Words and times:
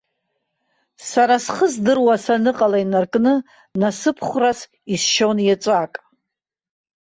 Сара 1.09 1.35
схы 1.45 1.67
здыруа 1.73 2.15
саныҟала 2.23 2.77
инаркны, 2.83 3.33
насыԥхәрас 3.79 4.59
исшьон 4.93 5.37
еҵәак. 5.53 5.93